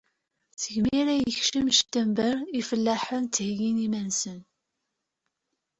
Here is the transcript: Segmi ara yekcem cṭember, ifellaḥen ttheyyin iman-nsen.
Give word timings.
Segmi 0.61 0.89
ara 1.01 1.13
yekcem 1.15 1.67
cṭember, 1.79 2.35
ifellaḥen 2.59 3.23
ttheyyin 3.25 3.83
iman-nsen. 3.85 4.41